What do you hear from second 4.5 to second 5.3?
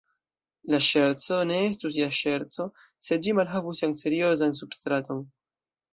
substraton.